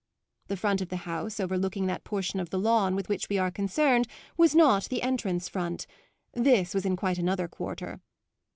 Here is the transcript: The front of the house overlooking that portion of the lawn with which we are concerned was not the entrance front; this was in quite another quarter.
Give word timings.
The 0.47 0.57
front 0.57 0.81
of 0.81 0.89
the 0.89 0.95
house 1.05 1.39
overlooking 1.39 1.85
that 1.85 2.03
portion 2.03 2.39
of 2.39 2.49
the 2.49 2.57
lawn 2.57 2.95
with 2.95 3.07
which 3.07 3.29
we 3.29 3.37
are 3.37 3.51
concerned 3.51 4.07
was 4.35 4.55
not 4.55 4.85
the 4.85 5.03
entrance 5.03 5.47
front; 5.47 5.85
this 6.33 6.73
was 6.73 6.87
in 6.87 6.95
quite 6.95 7.19
another 7.19 7.47
quarter. 7.47 8.01